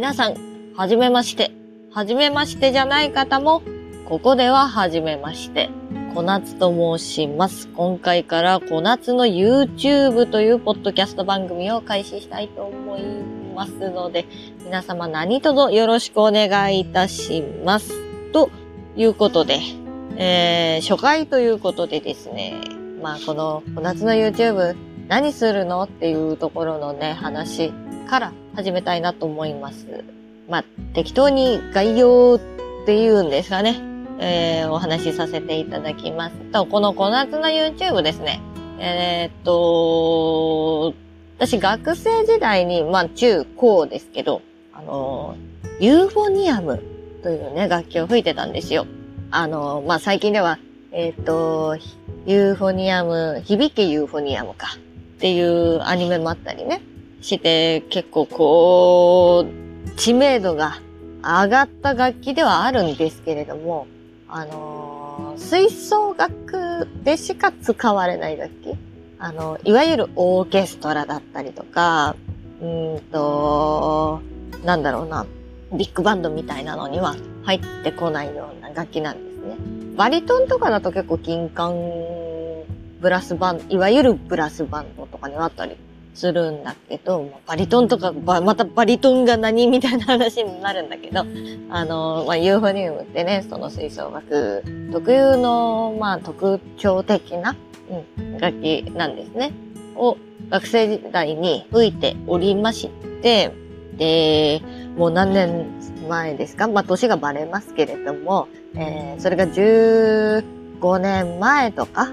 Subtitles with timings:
[0.00, 0.34] 皆さん、
[0.76, 1.50] はじめまして。
[1.92, 3.60] はじめましてじゃない方も、
[4.06, 5.68] ここでははじめまして。
[6.14, 7.68] 小夏と申します。
[7.68, 13.02] 今回から小夏の YouTube というポッドキャスト番組を開始したいと思い
[13.54, 14.24] ますので、
[14.64, 17.92] 皆様何卒よろしくお願いいたします。
[18.32, 18.48] と
[18.96, 19.58] いうことで、
[20.16, 22.54] えー、初回ということでですね、
[23.02, 24.74] まあこの小夏の YouTube
[25.08, 25.82] 何するの？
[25.82, 27.70] っていうところのね、話
[28.08, 30.04] から始めたいなと思います。
[30.48, 30.64] まあ、
[30.94, 32.40] 適当に概要
[32.82, 33.80] っていうんですかね。
[34.18, 38.40] えー、お話しさせていただきますと、この小夏の YouTube ですね。
[38.78, 40.94] えー、っと、
[41.38, 44.42] 私学生時代に、まあ中高ですけど、
[44.74, 45.36] あの、
[45.80, 46.82] ユーフォニアム
[47.22, 48.86] というね、楽器を吹いてたんですよ。
[49.30, 50.58] あの、まあ最近では、
[50.92, 51.78] えー、っと、
[52.26, 54.76] ユーフォニアム、響けユーフォニアムか
[55.16, 56.82] っていうアニメもあったりね。
[57.20, 60.80] して、結構こう、知名度が
[61.22, 63.86] 上がった楽器ではあるんですけれども、
[64.28, 68.74] あの、吹奏楽でしか使われない楽器
[69.18, 72.16] あの、いわゆるオーケストラだったりとか、
[72.62, 74.20] うんと、
[74.64, 75.26] なんだろうな、
[75.72, 79.56] ビッグバンドみたいなのには入ってこないような楽器なんですね。
[79.96, 81.74] バリトンとかだと結構金管
[83.00, 85.76] ブラスバンド、いわゆるブラスバンドとかにあったり
[86.14, 91.24] するんだけど、バリトンとか、またバリトンが何みたいな話になるんだけど、
[91.70, 97.56] あの、まあ、ユーフォニウムってね、その吹奏楽特有の、まあ、特徴的な、
[98.18, 99.52] うん、楽器なんですね。
[99.96, 100.16] を
[100.50, 102.90] 学生時代に吹いておりまし
[103.22, 103.52] て、
[103.96, 104.62] で、
[104.96, 105.66] もう何年
[106.08, 106.66] 前ですか？
[106.68, 112.08] まあ、年がバレますけれども、えー、それが15年前とか、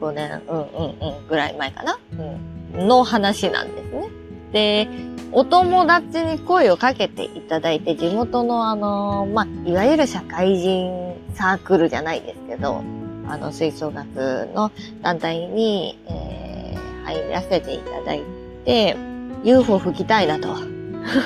[0.00, 1.98] 15年、うんうんうん、ぐらい前かな、
[2.72, 4.08] うん、の話なんですね。
[4.52, 4.88] で、
[5.32, 12.82] お友達に声をかけていただいて、地元のあの、まあ、いわゆる社会人サークルじゃないですけど、
[13.26, 14.70] あの、吹奏楽の
[15.02, 18.22] 団体に、えー、入らせていただい
[18.64, 18.96] て、
[19.42, 20.56] UFO 吹きたいなと。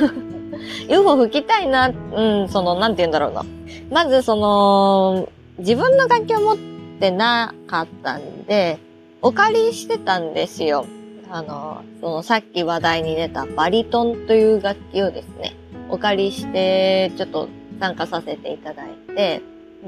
[0.88, 3.44] UFO 吹きたいな、うん、その、なんて言うんだろうな。
[3.90, 5.28] まず、その、
[5.58, 6.56] 自分の楽器を持っ
[6.98, 8.78] てなかったんで、
[9.22, 10.86] お借りしてたんですよ。
[11.30, 15.56] あの、そのさっき話題に出たバリトンという楽器をですね、
[15.90, 17.48] お借りして、ちょっと
[17.80, 19.42] 参加させていただいて、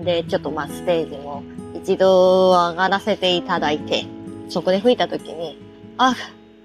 [0.05, 1.43] で、ちょっとまあステージも
[1.75, 4.05] 一度上がらせていただいて、
[4.49, 5.59] そこで吹いた時に、
[5.99, 6.15] あ、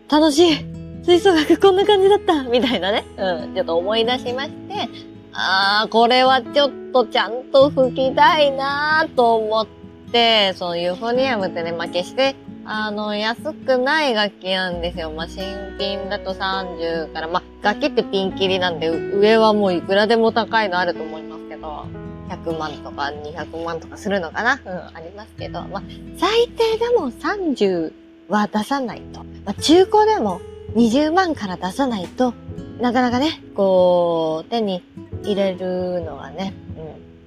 [0.10, 4.90] 楽しい吹奏楽こんな感じだったみたいなね、うん、ちょっと思い出しまして、
[5.34, 9.68] ああ、これはちょっとちゃんと吹きたいなと思っ
[10.16, 15.12] て、そのユーフォニアムってね、まあ、決して、あの、安くない楽器なんですよ。
[15.12, 15.44] まあ、新
[15.78, 21.86] 品だと30から、まあ、楽器ってピンキリなんで、上はもういくらでも高いのあると思いますけど、
[22.30, 24.60] 100万とか200万とかするのかな？
[24.66, 25.84] うん、ありますけど、まあ、
[26.18, 27.92] 最低でも30
[28.30, 29.20] は出さないと。
[29.44, 30.40] まあ、中古でも
[30.76, 32.34] 20万から出さないと、
[32.80, 34.82] なかなかね、こう、手に
[35.24, 36.54] 入れるのがね、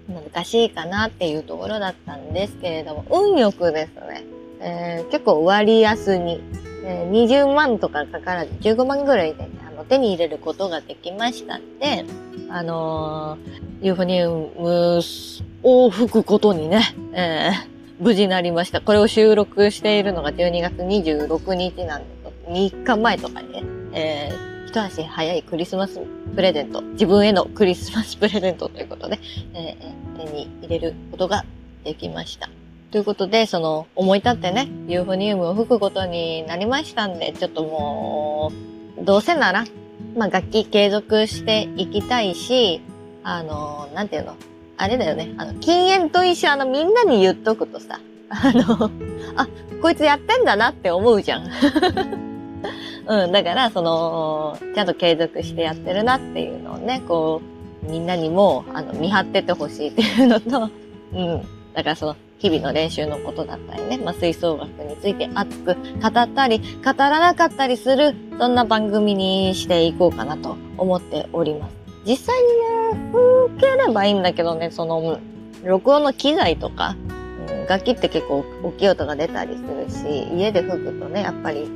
[0.08, 4.24] 難しいかなっていうところだったんですけれども、運よくですね、
[4.60, 6.40] えー、結構割安に、
[6.84, 12.04] えー、20万とかかからず15万ぐらいで、ね、あの手に入れることができましたんで、
[12.48, 15.00] あのー、ユーフォニウム
[15.62, 16.82] を吹くことにね、
[17.12, 18.80] えー、無事なりました。
[18.80, 22.06] これを収録しているのが12月26日なんで、
[22.48, 25.98] 3日前とかにね、えー一足早いクリスマス
[26.34, 29.18] プレゼント、自分へのクリスマスプレゼントということで、
[29.54, 31.44] えー、手に入れることが
[31.84, 32.48] できました。
[32.90, 38.52] ということで、その、思い立ってね、ユーフォニウムを吹くことになりましたんで、ちょっとも
[39.00, 39.64] う、どうせなら、
[40.16, 42.80] まあ、楽器継続していきたいし、
[43.24, 44.36] あの、なんていうの、
[44.78, 48.00] あれだよね、あの、禁煙と一緒、あの、みんなに言っとくとさ、
[48.30, 48.90] あの、
[49.36, 49.48] あ、
[49.82, 52.37] こいつやってんだなって思うじゃん。
[53.08, 57.40] うん、だから、その、ちゃんと継続してやってるなっていうのをね、こ
[57.82, 60.70] う、みんなにも、あの、見張っててほしいっていうのと、
[61.14, 61.42] うん。
[61.72, 71.72] だからその、日々の練習のことだったりね、まあ、吹奏楽について熱く語ったり、語らなかったりする、そんな番組にしていこうかなと思っております。
[72.06, 73.12] 実際にね、
[73.56, 75.18] 吹ければいいんだけどね、その、
[75.64, 76.94] 録音の機材とか、
[77.48, 81.66] うん、楽器って結構大きい音が出たりするし、家で吹くとね、やっぱり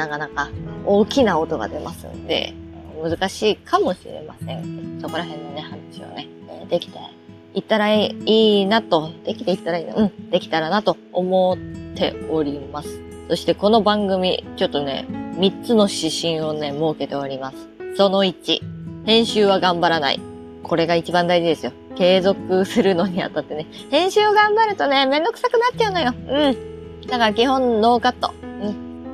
[0.00, 0.50] なかなか
[0.86, 2.54] 大きな音が出ますんで、
[3.02, 6.28] 難しいかもしれませんそこら辺のね、話をね、
[6.70, 6.98] できて
[7.54, 11.58] いったらいいなと、できていったらいいな、うん、できたらなと思っ
[11.96, 12.88] ております。
[13.28, 17.56] そしてこの番組、ちょっとね、3つの指針をね、設けております。
[17.96, 18.60] その1、
[19.04, 20.20] 編集は頑張らない。
[20.62, 21.72] これが一番大事ですよ。
[21.96, 23.66] 継続するのにあたってね。
[23.90, 26.14] 編集を頑張るとね、めんどくさくなっちゃうのよ。
[26.28, 27.06] うん。
[27.06, 28.32] だから基本ノーカット。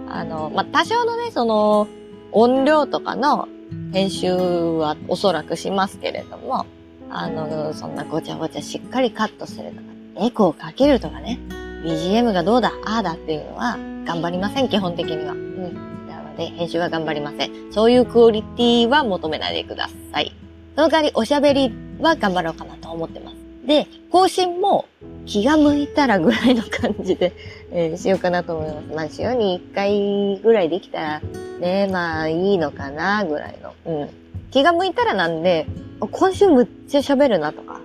[0.09, 1.89] あの、まあ、多少のね、その、
[2.33, 3.49] 音量とかの
[3.93, 6.67] 編集はおそらくしますけれども、
[7.11, 9.83] あの、そんなごちゃごちゃしっかりカットするとか、
[10.27, 11.39] エコーかけるとかね、
[11.85, 15.33] BGM がどうだ、ああだっていうのは頑張りません、基本的には。
[15.33, 16.07] うん。
[16.09, 17.73] なので、編集は頑張りません。
[17.73, 20.33] そういうクオリティは求めないでください。
[20.75, 23.46] その代わり、おしゃべりは頑張ろうかなと思ってます。
[23.67, 24.87] で、更新も
[25.27, 27.33] 気が向いたらぐらいの感じで、
[27.73, 28.95] えー、しようかなと思います。
[28.95, 31.23] まあ、週に1回ぐらいできたら、
[31.61, 33.73] ね、まあ、いいのかな、ぐらいの。
[33.87, 34.09] うん。
[34.51, 35.67] 気が向いたらなんで、
[35.99, 37.81] 今週むっちゃ喋るなとか、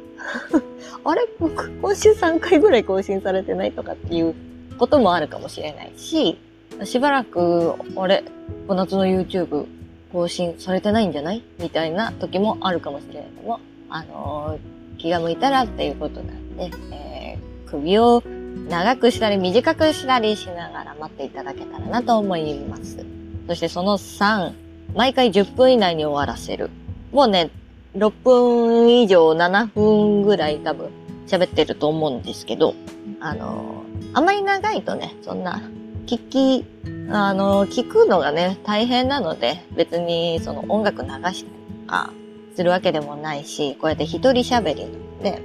[1.03, 1.21] あれ？
[1.39, 4.35] 僕、今週3回ぐらい更新されてないとかっていう
[4.77, 6.37] こともあるかもしれないし、
[6.83, 8.23] しばらく、あれ、
[8.67, 9.65] この夏の YouTube
[10.13, 11.43] 更新されてないんじゃない？
[11.59, 18.23] みたいな時もあるかもしれないけども、あのー、気が向いたらっていうことなんで、えー、首を
[18.69, 23.03] 長くしたり短くしたりしながら待っていただけたらなと思います。
[23.47, 24.53] そしてその3、
[24.95, 26.69] 毎回10分以内に終わらせる。
[27.11, 27.49] もうね、
[27.95, 30.89] 6分以上7分ぐらい多分
[31.27, 32.75] 喋ってると思うんですけど、
[33.19, 35.61] あのー、あまり長いとね、そんな、
[36.05, 36.65] 聞き、
[37.09, 42.13] あのー、聞くのがね、大変なので、別にその音楽流したりとか、
[42.55, 44.87] するわけでもないし、こうやって一人喋り
[45.23, 45.41] で、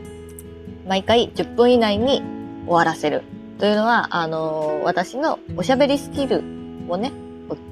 [0.86, 2.22] 毎回10分以内に
[2.66, 3.22] 終わらせる。
[3.58, 6.42] というのは、あのー、私のおしゃべりスキル
[6.88, 7.12] をね、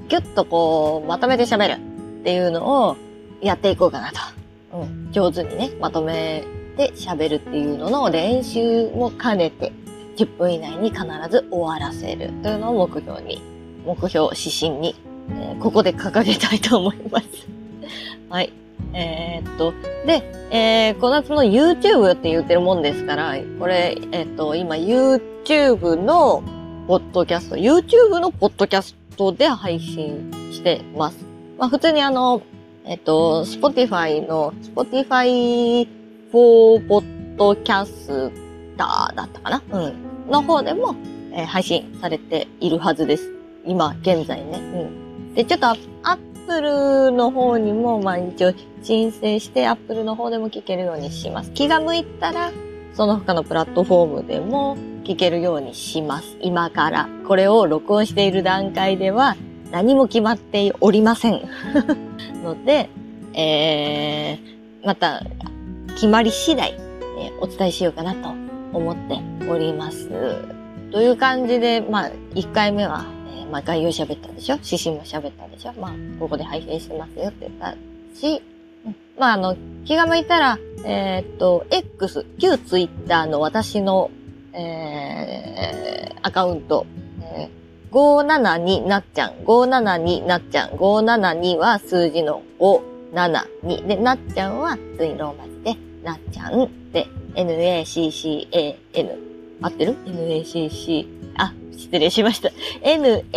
[0.07, 1.81] ギュッとこう、まとめて喋る
[2.21, 2.97] っていうのを
[3.41, 4.19] やっていこうかなと。
[4.73, 6.43] うん、上手にね、まとめ
[6.75, 9.71] て喋るっていうのの練習も兼ねて、
[10.17, 13.41] 10分以内に必ず終わらせるというのを目標に、
[13.85, 14.95] 目標、指針に、
[15.29, 17.27] えー、ここで掲げたいと思います。
[18.29, 18.51] はい。
[18.95, 19.73] えー、っと、
[20.05, 26.41] で、えー、小夏の YouTube って言ってるもんですから、これ、えー、っと、今 YouTube の
[26.87, 31.17] ポッドキャスト、YouTube のポッドキャストで配信してます。
[31.57, 32.41] まあ普通にあの、
[32.85, 35.87] えっと、Spotify の Spotify
[36.31, 36.79] for
[37.37, 38.31] Podcaster
[38.77, 39.61] だったかな？
[39.71, 39.93] うん。
[40.29, 40.95] の方でも、
[41.33, 43.31] えー、配信されているはずです。
[43.65, 44.59] 今、現在ね。
[44.59, 45.33] うん。
[45.33, 51.51] で、ちょっとアップルの方にも、まあ一応申請してアップルの方でも聞けるようにします。
[51.51, 52.51] 気が向いたら、
[52.93, 56.37] その他のプラットフォームでも聞けるようにします。
[56.41, 57.09] 今から。
[57.27, 59.35] これを録音している段階では
[59.71, 61.41] 何も決まっておりません。
[62.43, 62.89] ので、
[63.33, 65.23] えー、また、
[65.95, 68.29] 決まり次第、え、お伝えしようかなと
[68.71, 69.19] 思って
[69.49, 70.09] おります。
[70.91, 74.55] という感じで、まあ、1回目は、えー、まあ、概要喋ったでしょ？
[74.63, 75.73] 指針も喋ったでしょ？
[75.73, 77.75] まあ、ここで配信してますよって言った
[78.19, 78.41] し、
[79.17, 79.55] まあ、あの、
[79.85, 84.11] 気が向いたら、えー、っと、X、旧 Twitter の私の、
[84.53, 86.85] えー、アカウント、
[87.21, 98.75] えー、572なっちゃん、572なっちゃん、572は数字の572で、なっちゃんは普通にローマ字で、なっちゃんで、NACCAN。
[99.61, 101.14] 合ってる ?NACC、あ、
[101.77, 102.49] 失礼しました。
[102.81, 103.29] NACCHAN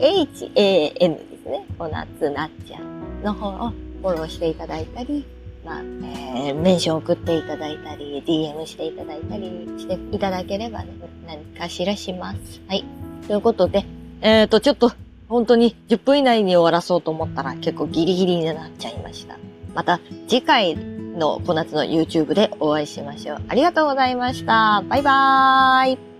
[0.00, 1.66] ですね。
[1.78, 3.70] 小夏なっちゃんの方を
[4.02, 5.24] フォローしていただいたり、
[5.64, 10.92] まあ、えー、メンション送っていただいたり、DM していただいたりしていただければね、
[11.26, 12.60] 何かしらします。
[12.68, 12.84] はい。
[13.26, 13.84] ということで、
[14.20, 14.92] えっ、ー、と、ちょっと、
[15.28, 19.36] 本当に10分以内に終わらそうと思ったら結構ギリギリになっちゃいました。
[19.74, 23.42] また次回の小夏の YouTube でお会いしましょう。
[23.48, 24.84] ありがとうございました。
[24.88, 26.15] バイバーイ。